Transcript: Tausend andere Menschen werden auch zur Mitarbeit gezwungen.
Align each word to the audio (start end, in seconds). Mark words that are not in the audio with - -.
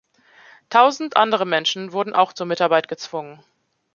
Tausend 0.71 1.15
andere 1.15 1.45
Menschen 1.45 1.93
werden 1.93 2.15
auch 2.15 2.33
zur 2.33 2.47
Mitarbeit 2.47 2.87
gezwungen. 2.87 3.43